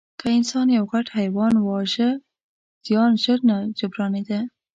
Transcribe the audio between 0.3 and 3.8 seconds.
انسان یو غټ حیوان واژه، زیان ژر نه